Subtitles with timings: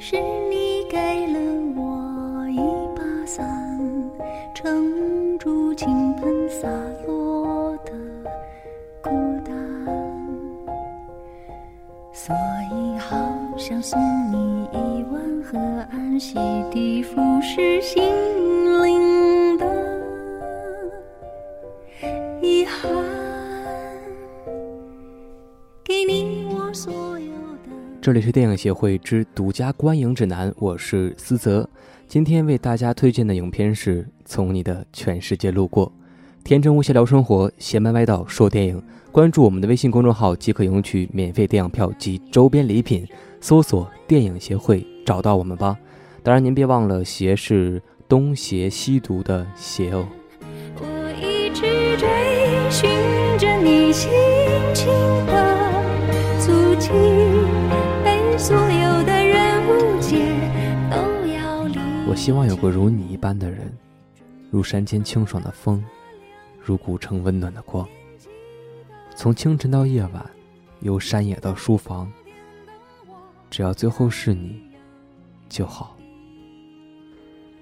[0.00, 0.16] 是
[0.48, 1.40] 你给了
[1.76, 2.56] 我一
[2.96, 3.44] 把伞，
[4.54, 6.68] 撑住倾盆洒
[7.06, 7.92] 落的
[9.02, 9.10] 孤
[9.44, 9.52] 单，
[12.12, 12.34] 所
[12.72, 13.18] 以好
[13.56, 14.00] 想送
[14.30, 15.58] 你一碗河
[15.90, 16.38] 岸洗
[16.70, 18.00] 涤腐蚀心
[18.84, 19.66] 灵的
[22.40, 22.88] 遗憾，
[25.82, 27.37] 给你我所有。
[28.08, 31.68] 这里是电影协会之独家观影指南，我是思泽。
[32.06, 35.86] 今天为大家推荐的影片是《从你的全世界路过》，
[36.42, 38.82] 天真无邪聊生活，邪门歪道说电影。
[39.12, 43.06] 关注我们的微信公众号即可赢取免费电影票及周边礼品，
[43.42, 45.76] 搜索“电影协会”找到我们吧。
[46.22, 50.08] 当然，您别忘了“邪”是东邪西毒的“邪”哦。
[50.80, 52.08] 我一直追
[52.70, 52.88] 寻
[53.36, 54.10] 着你心
[54.72, 54.86] 情
[55.26, 55.58] 的
[56.40, 56.88] 足迹，
[62.18, 63.72] 希望有个如你一般的人，
[64.50, 65.82] 如山间清爽的风，
[66.60, 67.88] 如古城温暖的光。
[69.14, 70.28] 从清晨到夜晚，
[70.80, 72.10] 由山野到书房，
[73.48, 74.60] 只要最后是你，
[75.48, 75.96] 就好。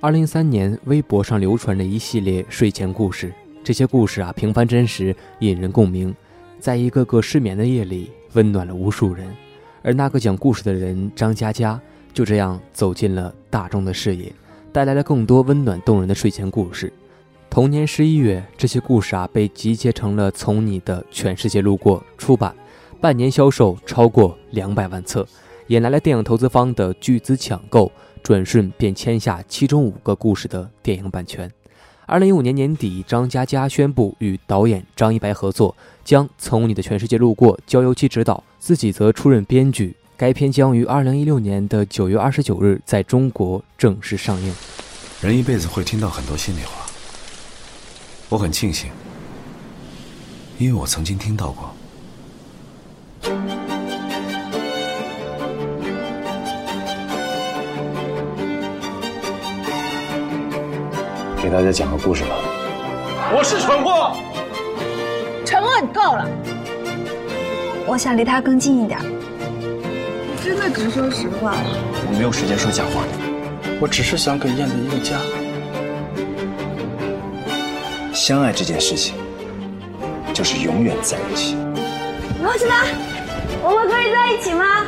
[0.00, 3.32] 二零一三年，微博上流传着一系列睡前故事，
[3.64, 6.14] 这些故事啊，平凡真实，引人共鸣，
[6.60, 9.34] 在一个个失眠的夜里，温暖了无数人。
[9.82, 11.80] 而那个讲故事的人张嘉佳，
[12.12, 14.30] 就这样走进了大众的视野，
[14.72, 16.90] 带来了更多温暖动人的睡前故事。
[17.50, 22.54] 同年十一月，这些故事啊被集结成了《从你的全世界路过》出版，
[22.98, 25.26] 半年销售超过两百万册，
[25.66, 31.52] 引来了电影投资方的巨资抢购，转瞬便签下其中五个故事的电影版权。
[32.06, 39.94] 二零一五年年底，张嘉佳宣布与导演张一白合作，将《从你的全世界路过》交由其执导，自己则出任编剧。
[40.16, 44.54] 该片将于二零一六年的九月二十九日在中国正式上映。
[45.20, 46.86] 人一辈子会听到很多心里话，
[48.28, 48.90] 我很庆幸，
[50.58, 51.74] 因为我曾经听到过。
[61.42, 62.30] 给大家讲个故事吧。
[63.34, 64.16] 我是蠢货，
[65.44, 66.28] 陈乐，你够了！
[67.86, 69.00] 我想离他更近一点。
[70.62, 71.56] 真的只说实话。
[72.06, 73.02] 我没有时间说假话。
[73.80, 75.18] 我只是想给燕子一个家。
[78.12, 79.16] 相爱这件事情，
[80.32, 81.56] 就是永远在一起。
[82.40, 82.74] 罗什么？
[83.60, 84.86] 我们可以在一起吗？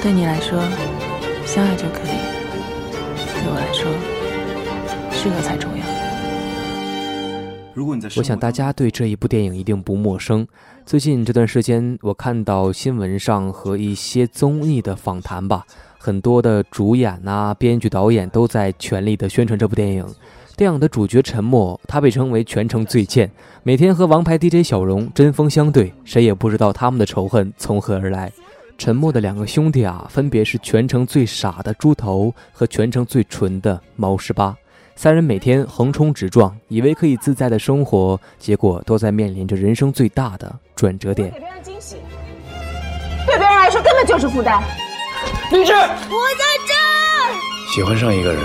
[0.00, 0.62] 对你来说，
[1.44, 2.14] 相爱就可以；
[3.42, 3.90] 对我来说，
[5.10, 6.05] 适合才重要。
[7.76, 10.48] 如果你在，我想大家对这一部电影一定不陌生。
[10.86, 15.62] 最近这段时间，我看到新闻上和一些综艺的访谈吧，
[15.98, 20.06] 很多的主演呐、编剧、导演都在全力的宣传这部电影。
[20.56, 23.30] 电影的主角陈默，他被称为全城最贱，
[23.62, 28.32] 每天和王牌 DJ 小荣针锋相对，谁也不知道他们的仇恨从何而来。
[28.78, 34.56] 沉默的两个兄弟啊，分别是全城最傻的猪头和全城最纯的毛十八。
[34.98, 41.38] 三人每天横冲直撞，以为可以自在的生活，结果都在面临着人生最大的转折点给。
[41.38, 41.96] 别人惊喜，
[43.26, 44.62] 对别人来说根本就是负担。
[45.52, 45.72] 理智。
[45.74, 46.74] 我在这。
[47.74, 48.42] 喜欢上一个人，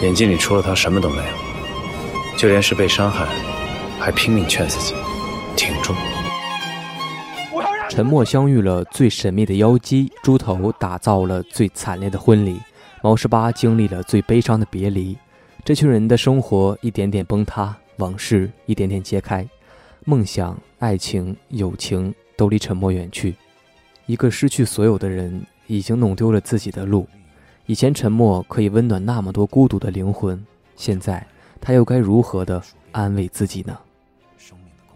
[0.00, 3.26] 眼睛里除了他什么都没有，就连是被伤害，
[4.00, 4.94] 还拼命劝自己
[5.56, 5.92] 挺住。
[7.52, 12.58] 我要让陈默相遇了最神秘的妖姬，猪头打造了最惨烈的婚礼，
[13.04, 15.18] 毛十八经历了最悲伤的别离。
[15.64, 19.46] 这群人的生活一点点崩塌，往事一点点揭开，
[20.04, 23.34] 梦想、爱情、友情都离沉默远去。
[24.06, 27.08] 一个失去所有的人，已经弄丢了自己的路。
[27.66, 30.44] 以前沉默可以温暖那么多孤独的灵魂，
[30.76, 31.26] 现在
[31.60, 32.62] 他又该如何的
[32.92, 33.76] 安慰自己呢？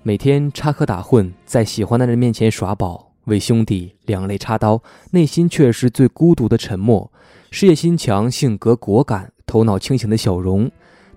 [0.02, 4.82] 每天插科打诨，在喜欢的人面前耍宝，为兄弟两肋插刀，
[5.12, 7.12] 内心却是最孤独的沉默。
[7.50, 10.70] 事业心强、性格果敢、头脑清醒的小荣，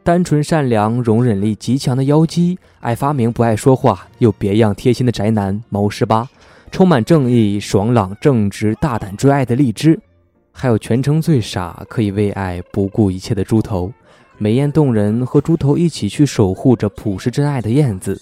[0.03, 6.27] 单纯善良、容忍力极强的妖姬，爱发明不爱说话又别样贴心的宅男毛十八，
[6.71, 9.99] 充满正义、爽朗、正直、大胆追爱的荔枝，
[10.51, 13.91] 还有全城最傻、可以为爱不顾一切的猪头，
[14.37, 18.19] 美艳动人，和猪头一起去守护着朴实真爱的燕子。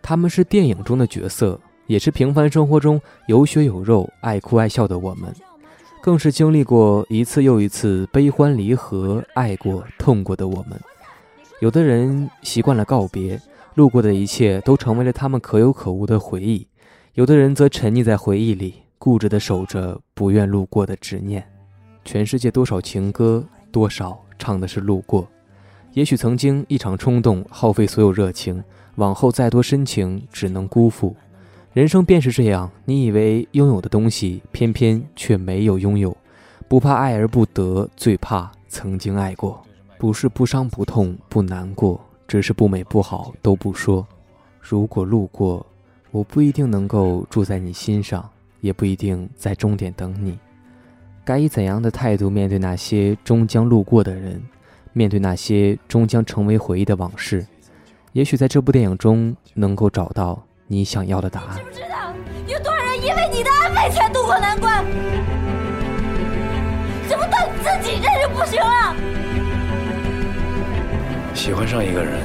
[0.00, 5.32] 他们是电影中的角色，也是平凡生活中有血有肉、爱哭爱笑的我们，
[6.02, 10.80] 更是经历过一次又一次悲欢离合、爱过痛过的我们。
[11.60, 13.40] 有的人习惯了告别，
[13.74, 16.66] 路过的一切都成为了他们可有可无的回忆；
[17.14, 21.46] 有的人则沉溺在回忆里，固执地守着不愿路过的执念。
[22.04, 25.26] 全世界多少情歌，多少唱的是路过。
[25.92, 28.62] 也许曾经一场冲动，耗费所有热情，
[28.96, 31.16] 往后再多深情，只能辜负。
[31.76, 36.16] 人生便是这样，你以为拥有的东西，偏偏却没有拥有。
[36.68, 39.62] 不怕爱而不得，最怕曾经爱过。
[39.98, 44.06] 不是不伤不痛不难过，只是不美不好都不说。
[44.58, 45.66] 如果路过，
[46.12, 48.26] 我不一定能够住在你心上，
[48.62, 50.38] 也不一定在终点等你。
[51.26, 54.42] 该以怎样的态度面对那些终将路过的人，
[54.94, 57.46] 面对那些终将成为回忆的往事？
[58.14, 61.56] 也许在这部电影中能够找到你想要的答案。
[61.56, 62.12] 知不知道
[62.48, 64.84] 有多少人因为你的安慰才渡过难关？
[67.08, 68.96] 怎么到你自己这就不行了？
[71.34, 72.18] 喜欢上一个人，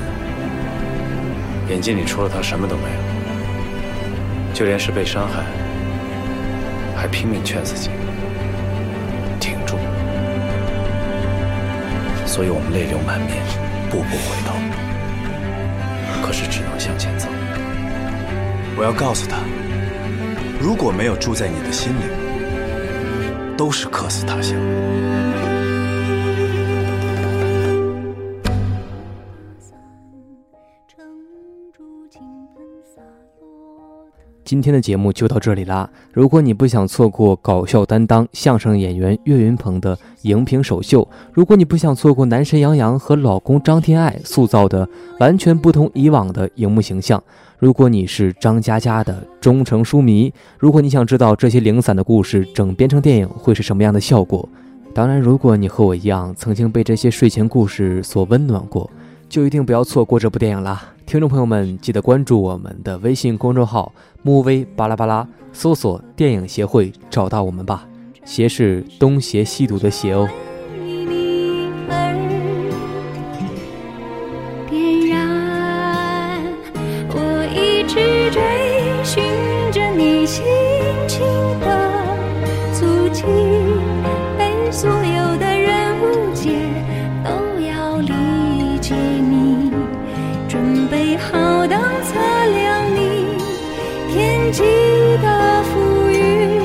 [1.69, 5.43] 眼睛里除了他什么都没有，就连是被伤害，
[6.95, 7.91] 还拼命劝自己
[9.39, 9.77] 挺住。
[12.25, 13.37] 所以我们泪流满面，
[13.91, 14.55] 步步回头，
[16.25, 17.27] 可是只能向前走。
[18.77, 19.37] 我要告诉他，
[20.59, 24.57] 如果没有住在你的心里，都是客死他乡。
[34.51, 35.89] 今天的节目就到这里啦！
[36.11, 44.85] 如果你不想错过搞笑担当相声演员岳云鹏的荧屏首秀，如果你不想错过男神杨洋和老公张天爱塑造的
[45.21, 47.23] 完全不同以往的荧幕形象，
[47.59, 54.49] 如果你是张嘉佳的忠诚书迷，如果你想知道这些零散的故事整编成电影会是什么样的效果，
[54.93, 58.91] 当然，如果你和我一样曾经被这些睡前故事所温暖过，
[59.31, 60.93] 就一定不要错过这部电影啦！
[61.05, 63.89] 听众朋友们，记得关注我们的微信公众号
[64.23, 67.87] “木威巴拉巴拉”，搜索“电影协会”，找到我们吧。
[68.25, 70.27] 邪是东邪西毒的邪哦。
[91.11, 92.15] 准备好当测
[92.55, 93.25] 量你
[94.13, 94.63] 天际
[95.21, 96.61] 的浮云，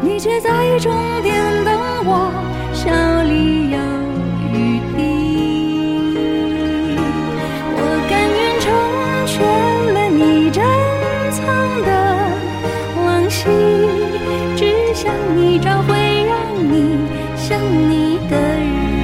[0.00, 0.90] 你却在终
[1.22, 2.32] 点等我，
[2.72, 2.90] 笑
[3.24, 3.76] 里有
[4.50, 4.98] 余地。
[7.76, 7.78] 我
[8.08, 8.64] 甘愿成
[9.26, 9.36] 全
[9.92, 10.64] 了你珍
[11.32, 11.44] 藏
[11.84, 11.88] 的
[13.04, 13.44] 往昔，
[14.56, 14.60] 只
[14.94, 15.94] 想你找回
[16.24, 16.96] 让你
[17.36, 18.34] 想你的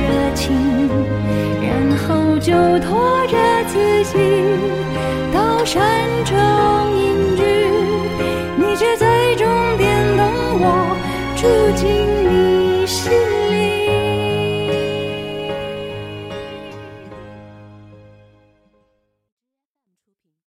[0.01, 0.57] 热情，
[1.61, 1.71] 然
[2.09, 3.22] 后就拖
[5.65, 6.37] 山城
[6.97, 7.43] 隐居，
[8.57, 9.47] 你却在终
[9.79, 10.27] 点等
[10.61, 10.97] 我，
[11.37, 11.87] 住进
[12.29, 13.32] 你心。